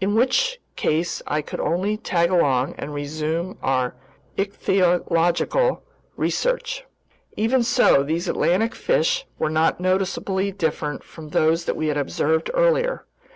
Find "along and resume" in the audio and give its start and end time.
2.28-3.56